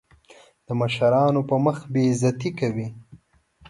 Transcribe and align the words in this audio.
د 0.67 0.69
مشرانو 0.81 1.41
په 1.49 1.55
مخ 1.65 1.77
بې 1.93 2.01
عزتي 2.11 2.49
کوي. 2.59 2.87